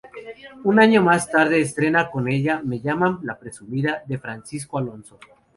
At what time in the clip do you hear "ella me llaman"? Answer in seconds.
2.27-3.19